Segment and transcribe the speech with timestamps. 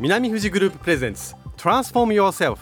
[0.00, 2.58] 南富士グループプレゼンツ Transform Yourself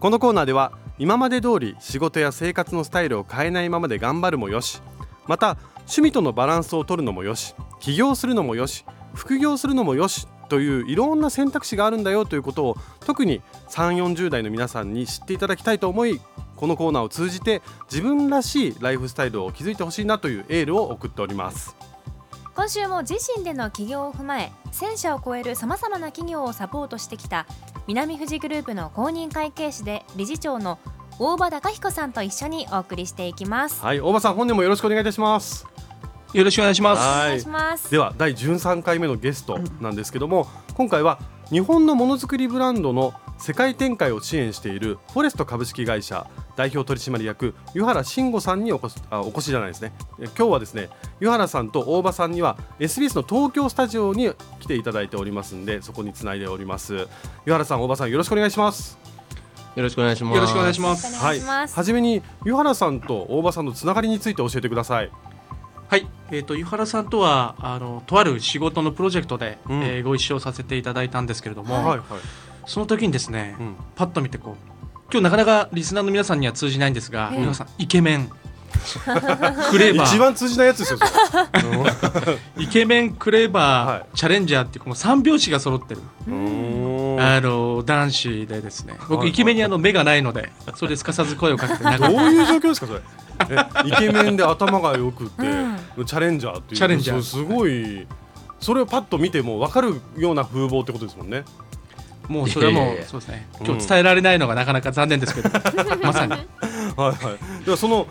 [0.00, 4.80] このコーナーでは今まで通り仕事や生活のスタイルを変えないままで頑張るもよし
[5.26, 16.18] また趣味とのバランスを取るのもよし起業するのもよし副業するのもよしといういろんな選択肢があるんだよということを特に3 4 0代の皆さんに知っていただきたいと思い
[16.56, 17.60] このコーナーを通じて
[17.90, 21.76] 自分らしいライフスタイルを築いてほしいなというエールを送っております。
[22.60, 27.46] 今週も自身での起業を踏まえ1000社を超えるさまざまな企業をサポートしてきた
[27.86, 30.78] 南富士グループの公認会計士で理事長の
[31.18, 33.80] 大場隆彦さんと一緒にお送りしていきます。
[33.80, 35.66] はい大場さん本年もよろしくお願いいたします。
[36.34, 36.98] よろしくお願いします。
[36.98, 37.28] おはい。
[37.28, 37.90] 願いします。
[37.90, 41.18] では第13回目のゲストなんですけども今回は
[41.48, 46.26] 日本のものづくりブランドの世界展開を支援しているフォレスト株式会社
[46.56, 49.92] 代表取締役湯原慎吾さんにお越しあお越しじゃないですね。
[50.20, 50.90] え今日はですね
[51.20, 54.30] 湯原さんと大場さんには SBS の東京スタジオに
[54.60, 57.08] 来ていただいておりますんでそこにつないでおります。
[57.46, 58.98] 湯原さん大場さんよろしくお願いします。
[59.74, 60.34] よろしくお願いします。
[60.34, 61.22] よろしくお願いしまおす。
[61.22, 65.10] 願いはじめに湯原さんと大場さんのつながりについて教えてください。
[65.88, 69.82] はい、えっ、と湯原さんとはあのとある仕事のプロジェクトで、うん。
[69.82, 72.00] えーご一緒させていただいたんですけれども、はいはい
[72.66, 73.76] その時にですね、うん。
[73.94, 74.70] パッと見てこう
[75.12, 77.38] 今日なかなかリスナーの皆さんには通じないんですが、ええ。
[77.38, 78.30] 湯原さんイケメン。
[79.70, 79.96] クレー。
[79.98, 80.98] バ一ー番通じないやつですよ
[82.56, 84.06] イケメンクレーバー、はい。
[84.14, 86.30] チャレンジャーっていうこの三拍子が揃ってる、あ
[87.40, 88.96] の男子でですね。
[89.08, 89.30] 僕、はい。
[89.30, 91.82] イケメンにあの目がないのでそれですかさず声をかけて。
[91.98, 93.00] どかういう状況ですかそれ？
[93.50, 95.42] えイケメンで頭が良くて、
[96.06, 96.78] チャレンジャーっていう。
[96.78, 97.22] チャレンジャー。
[97.22, 98.06] すごい。
[98.60, 101.44] それをパッと見ても分かるような風貌ってことですもんね
[102.30, 103.48] もうそれはもうそうですね。
[103.60, 103.66] うん。
[103.66, 105.50] 今日伝えられないのがなかなか残念ですけど
[106.00, 106.32] まさに。
[106.32, 106.42] はい
[106.96, 107.12] は
[107.60, 107.64] い。
[107.64, 108.06] ではその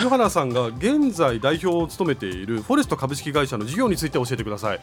[0.00, 4.80] 湯原さんが現在代表を務めているフォレスト株式会社の事業について教えてください。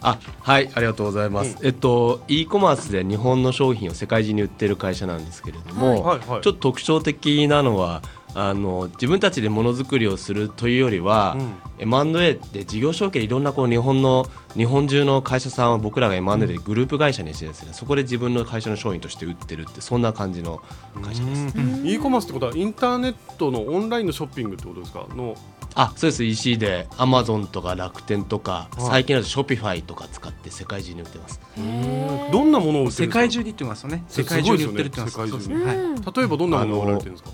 [0.00, 1.58] あ、はい、ありがとうございます。
[1.62, 6.40] えっと e コマースで日本の商品を世界中に売ってる会社なんですけれども、はいはい。
[6.40, 8.02] ちょっと特徴的なのは。
[8.34, 11.36] あの自分たちでものづくりをするというよりは、
[11.78, 20.62] M&A で事業承継でいろんなこう日本の日本中の会社さんを僕らが M&A でグループ会社にしてですねそこで自分の会社の商品として売ってるってそんな感じの
[21.02, 21.58] 会社です。
[21.58, 21.86] うん。
[21.86, 25.06] e コマースってことはインターネットのオンラインのショッピングってことですか？
[25.14, 25.34] の
[25.74, 26.24] あそうです。
[26.24, 28.86] EC で Amazon とか楽天とか、はい。
[28.88, 31.40] 最近だと Shopify とか使って世界中に売ってます。
[32.30, 33.04] どんなものを売ってるんですか？
[33.04, 34.04] 世界中にってますよね。
[34.08, 35.18] 世界中に売ってるってます。
[35.18, 35.76] ねそうですねはい。
[35.76, 37.30] 例えばどんなものを売られてるんですか？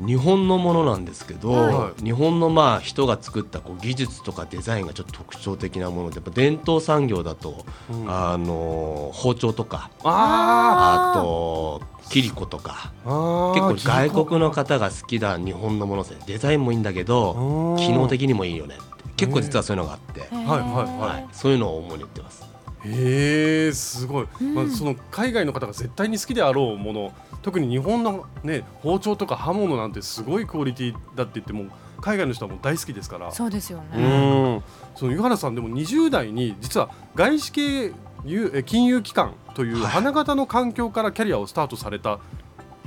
[0.00, 2.04] 日本のものなんですけど、はい。
[2.04, 8.10] 日本のまあ人が作ったこう技術とかデザインがちょっと特徴的なものでやっぱ伝統産業だと、うん。
[8.10, 16.18] あの包丁とかああとキリコとか結構外国の方が好きな日本のものですね。
[16.26, 18.76] デザインもいいんだけど機能的にもいいよね
[19.16, 21.14] 結構実はそういうのがあって、はいはいはい。
[21.14, 22.49] はい、そういうのを主に売ってます。
[22.84, 31.66] へえすごい、まあ、その海外の方が絶対に好きであろうもの特に日本の、ね、包丁とか刃物なんてすごいクオリティだって言っても
[32.00, 33.30] 海外の人はもう大好きですから。
[33.30, 34.62] そうですようね、ん。
[34.96, 37.92] その湯原さんでも20代に実は外資系
[38.24, 42.20] ゆえ金融機関という花形の環境からキャリアをスタートされた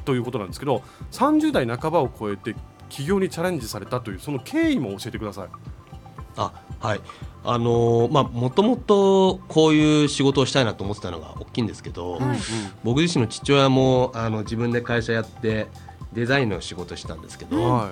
[0.06, 2.56] ということなんですけど30代半ばを超えて
[2.90, 5.48] 起業にチャレンジされたというその経緯も教えてください。
[6.38, 7.02] あはい。
[7.46, 12.38] あのーまあもともとこういう仕事をしたいなと思ってたのが大きいんですけど、はい。
[12.84, 15.68] 僕自身の父親もあの自分で会社やって
[16.14, 17.92] デザインの仕事したんですけど、はい。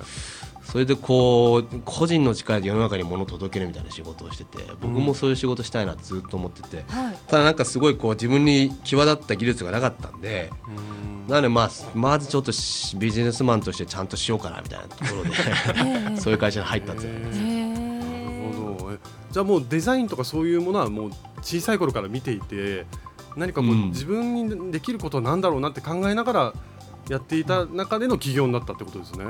[0.64, 7.16] それでこう個人の力で世の中に物を届けるみたいな仕事をしてて僕もそういう仕事したいなってずっと思ってて、はい。
[7.26, 10.50] ただなんかすごいこう自分に際立った技術がなかったんで
[11.28, 17.51] なのでまあまずちょっとしビジネスマンとしてちゃんとしようかなみたいなところで そういう会社に入ったんですよね。
[19.32, 21.10] じゃあもうデザインとかそういうものはもう
[21.40, 22.86] 小さい頃から見ていて
[23.36, 23.88] 何かこう、うん。
[23.88, 26.52] 自分にできることは何だろうなって考えながら
[27.08, 29.24] やっていた中での起業になったってことですね。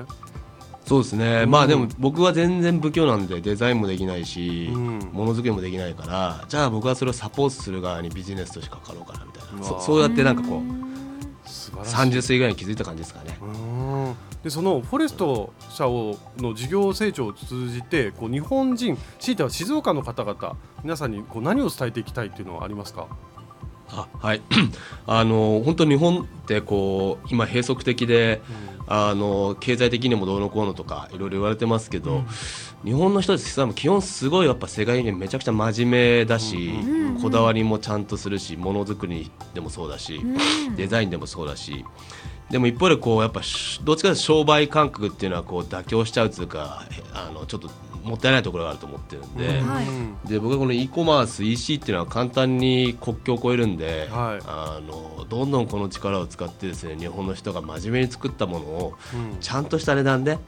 [0.84, 1.50] そうですね、うん。
[1.50, 4.98] まあでも僕は全然不器用なんでデザインもできないし、うん。
[5.12, 10.91] ものづくりもできないからじゃあ僕はそれをサポートする側にビジネスとしてかかろうかなみたいうなわそそうやってなんかこう
[11.44, 13.36] 30歳ぐらいに気づいた感じですかね。
[13.42, 14.14] うん。
[14.42, 23.06] でそのフォレスト社をの事業成長を通じてこう日本人強いては静岡の方々皆さんにこう何を伝えていきたいっていうのはありますか？
[23.92, 24.40] あはい。
[25.06, 28.40] あの本当日本ってこう今閉塞的で、
[28.86, 32.24] あの経済的にもどうのこうのとかいろいろ言われてますけど、
[32.84, 40.20] 日本の人たちは基本すごいやっぱ世界にめちゃくちゃ真面目だし、うんこだわりもちゃんとするしものづくりでもそうだし、
[40.76, 41.84] デザインでもそうだし
[42.50, 47.70] でも一方でこうやっぱしどっちかというと商売感覚っていうのはこう妥協しちゃうというかへあのちょっと
[48.02, 50.28] もったいないところがあると思ってるんで,、はい。
[50.28, 54.44] で僕はこの e コマース EC っていうのは簡単に国境を越えるんで、はい。
[54.46, 59.40] あのどんどんこの力を使ってですね日本の人が真面目に作ったものをうん。
[59.40, 60.38] ちゃんとした値段で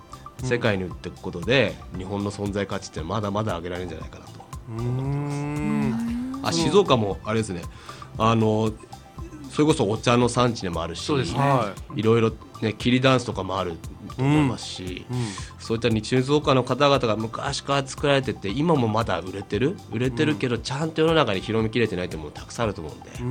[0.42, 4.32] 世界に売っていくことで、日本の存在価値ってまだまだ上げられるんじゃないかなと。
[4.70, 6.40] うーん。
[6.42, 7.62] あ静岡もあれですね。
[8.18, 8.72] あの
[9.50, 11.38] それこそお茶の産地でもあるしそうですね。
[11.38, 13.74] はいろいろね切りダンスとかもある
[14.16, 15.16] と思いますし、うん
[15.58, 19.78] そういった日静岡の方々が昔から作られてて今もまだ売れてる？
[19.90, 23.24] 売れてるけどちゃんと世の中に広めきれてないってものたくさんあると思うんで、う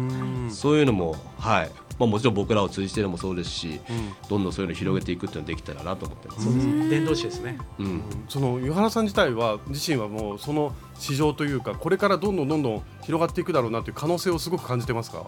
[0.47, 0.51] ん。
[0.51, 4.13] そういうのもはい、まあ、もちろん僕らを通じてでもそうですし、うん。
[4.27, 6.47] どんどんそういうの広げていくっていうのができたらなと思ってます。
[6.89, 7.59] 伝道師ですね。
[7.77, 8.01] うん。
[8.27, 15.27] その湯原さん自体は自身はもうその市場というかこれからどんどんどんどん広がっていくだろうなという可能性をすごく感じてますか？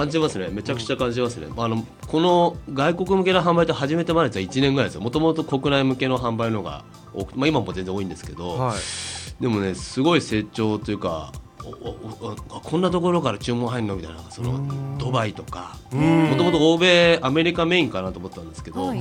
[0.00, 0.48] 感じますね。
[0.50, 5.02] めちゃくちゃ感じますね、あのこの外国向けの販売って始めてまだ実は1年ぐらいですよ。
[5.02, 9.42] もともと国内向けの販売の方が多く、まあ、今も全然多いんですけど、はい。
[9.42, 16.30] でもねすごい成長というかこんなところから注文入るのみたいなそのドバイとかうん。
[16.30, 18.98] もともと欧米アメリカメインかなと思ったんですけど、はい。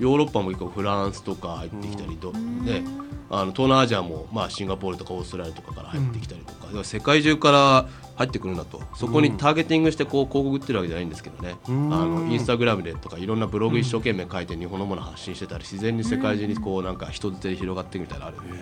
[0.00, 2.82] ヨーロッパも結構フランスとか入ってきたりと、ね、
[3.28, 7.86] あの東南アジアも、まあ、シンガポールとかオーストラリアとかから入ってきたりとか、だから世界中から
[8.20, 8.82] 入ってくるんだと。
[8.94, 11.90] そこにターゲティングしてこう広告売ってるわけじゃないんですけどね、ん。
[11.90, 18.58] あのインスタグラムでとかいろんなブログ一生懸命書いて日本のもの発信してたら自然に世界中にこうなんか人づてで広がっていくみたいなのあるんで。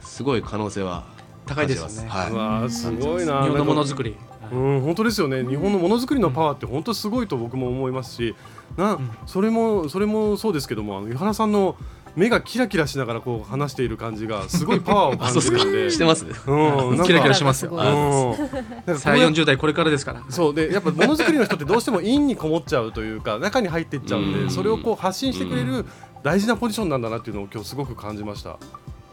[0.00, 1.04] すごい可能性は
[1.44, 2.08] 高いですよね。
[2.08, 3.42] はい、うわーすごいな。
[3.42, 4.16] 日本のものづりくり。
[4.50, 5.44] うん本当ですよね。
[5.44, 8.34] 日本のものづくりのパワーって本当すごいと僕も思いますし
[8.76, 11.76] なそれもそれもそうですけどもあの井原さんの
[12.16, 15.90] 目がキラキラしながらこう話している感じがすごいパワーをあ感じるんで。
[15.90, 17.04] してますうん。
[17.04, 17.66] キラキラします。
[17.66, 17.92] ようんなんか
[18.86, 20.22] こうさあやっ40代これからですから。
[20.30, 20.54] そう。
[20.54, 24.50] でやっぱものづくりの人ってどうしても陰にこもっちゃうというか中に入っていっちゃうんでうん。
[24.50, 25.84] それをこう発信してくれる
[26.22, 28.58] 大事なポジションなんだなっていうのを今日すごく感じました。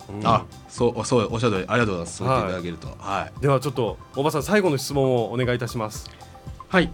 [0.10, 0.26] うん。
[0.26, 2.18] あそうそうおっしゃる通りありがとうございます。
[2.18, 2.88] そう言っていただけると。
[3.00, 3.42] はい。
[3.42, 6.10] ではちょっとおばさん最後の質問をお願いいたします。
[6.70, 6.88] はい。
[6.88, 6.94] と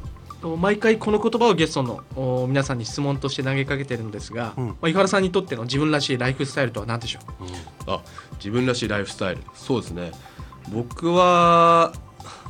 [0.57, 4.68] 毎回この言葉をゲストのお皆さんに質問として投げかけてるんですが、うん。
[4.68, 7.21] まあ、井原さんにとっての自分らしいライフスタイルとは何でしょう？
[7.88, 8.01] あ
[8.38, 9.41] 自分らしいライフスタイル。
[9.53, 10.12] そうですね。
[10.71, 11.94] 僕は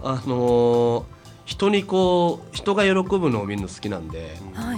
[0.03, 1.03] あのー
[1.45, 4.77] 人にこう人が喜ぶのを見るの好きなんではい。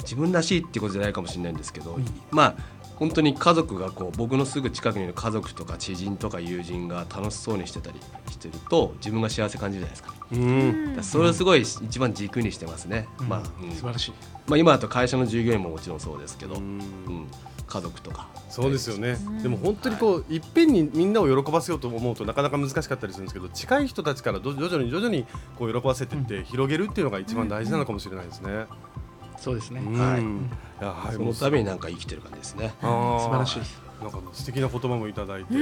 [0.00, 1.98] 自分らしいってことじゃないかもしれないんですけど、
[2.30, 2.54] まあ
[2.96, 8.00] 本当に家族がこう僕のすぐ近くにいる家族とか知人とか友人が楽しそうにしてたり
[8.30, 10.98] してると自分が幸せ感じるじゃないですか,、うん。
[11.02, 13.70] それをすごい一番軸にしてますね、まあ、うん。
[13.72, 14.12] 素晴らしい。
[14.46, 16.78] まあ、今だと会社の従業員ももちろんそうですけど、ううん。
[16.78, 17.28] ん
[17.66, 18.28] 家族とか。
[18.48, 19.16] そうですよね。
[19.42, 20.38] でも本当にこうい。
[20.38, 25.26] っぺんにみんなを喜ばせようと思うとなかなか難しかったりするんですけど近い人たちからど徐々に徐々に
[25.58, 28.66] こう喜ばせていって広げるっていうのが一番大事なのかもしれないですね。
[29.38, 29.98] そうですね、うん。
[29.98, 30.22] はい。
[30.22, 30.24] い
[30.80, 31.16] やはい。
[31.16, 32.74] そのためになんか生きてる感じですね。
[32.80, 33.60] 素晴らしい。
[34.02, 35.54] なんか素敵な言葉もいただいて、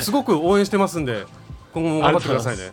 [0.00, 1.26] すごく応援してますんで
[1.74, 2.72] 今後も頑張ってくださいね。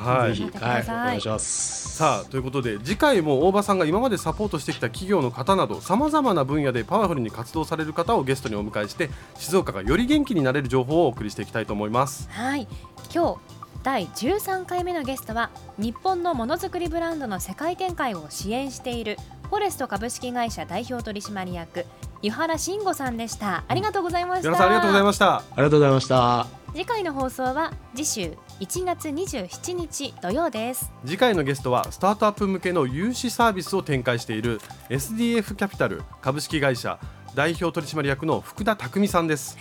[0.00, 0.30] はい。
[0.30, 1.96] はい、お願いします。
[1.96, 12.28] さあということで次回も大場さんが今までサポートしてきた企業の方などさまざまな分野でパワフルに活動される方をゲストにお迎えして静岡がより元気になれる情報をお送りしていきたいと思います。
[12.30, 12.66] はい
[13.14, 19.18] 今日第13回目のゲストは日本のものづくりブランドの世界展開を支援している
[19.50, 21.84] フォレスト株式会社代表取締役
[22.22, 25.36] 湯原慎吾さんでしたありがとうございました皆さんありがとうございました。
[25.36, 26.46] ありがとうございました。
[26.72, 30.92] 次回の放送は次週1月27日土曜です。
[31.06, 37.00] 次回のゲストはスタートアップ向けの融資サービスを展開している SDF キャピタル株式会社
[37.34, 39.56] 代表取締役の福田匠さんです。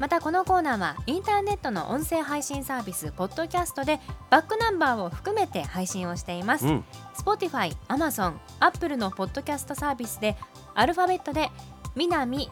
[0.00, 6.84] またこのコーナーはインターネットの音声配信サービスポッドキャストでバックナンバーを含めて配信をしています、うん、
[7.14, 10.36] Spotify、Amazon、Apple のポッドキャストサービスで
[10.74, 11.50] アルファベットで
[11.94, 12.50] 南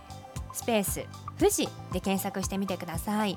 [0.53, 1.07] スペース
[1.39, 3.37] 富士で検索してみてください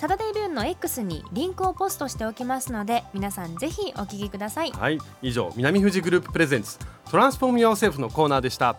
[0.00, 6.78] サタデービューンの X にリンクをポストしておきますので皆さんぜひお聞きくださいはい、以上南富士グループプレゼンツ
[7.10, 8.78] トランスフォーム Yourself のコーナーでした。